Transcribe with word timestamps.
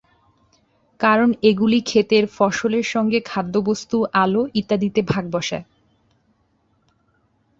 কারণ 0.99 1.29
এগুলি 1.43 1.79
ক্ষেতের 1.81 2.25
ফসলের 2.37 2.85
সঙ্গে 2.85 3.19
খাদ্যবস্ত্ত, 3.25 3.91
আলো 4.23 4.41
ইত্যাদিতে 4.53 5.01
ভাগ 5.03 5.23
বসায়। 5.31 5.65